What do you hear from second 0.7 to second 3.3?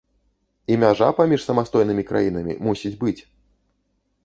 І мяжа паміж самастойнымі краінамі мусіць быць.